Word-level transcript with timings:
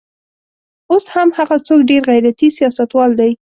اوس 0.91 1.05
هم 1.13 1.27
هغه 1.37 1.55
څوک 1.67 1.79
ډېر 1.89 2.01
غیرتي 2.11 2.47
سیاستوال 2.57 3.11
دی. 3.19 3.31